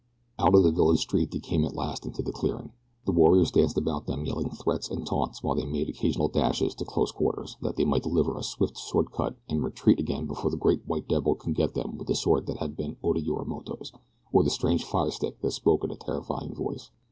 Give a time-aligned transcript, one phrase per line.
[0.39, 2.71] Out of the village street they came at last into the clearing.
[3.05, 6.73] The warriors danced about them, yelling threats and taunts the while they made occasional dashes
[6.73, 10.49] to close quarters that they might deliver a swift sword cut and retreat again before
[10.49, 13.91] the great white devil could get them with the sword that had been Oda Yorimoto's,
[14.33, 16.89] or the strange fire stick that spoke in such a terrifying voice.